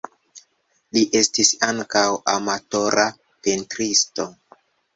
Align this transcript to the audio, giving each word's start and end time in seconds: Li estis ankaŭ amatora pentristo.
Li 0.97 1.03
estis 1.19 1.51
ankaŭ 1.67 2.03
amatora 2.35 3.07
pentristo. 3.49 4.31